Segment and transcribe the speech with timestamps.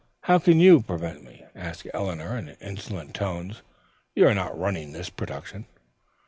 [0.21, 3.61] "How can you prevent me!" asked Eleanor in insolent tones.
[4.15, 5.67] "You are not running this production."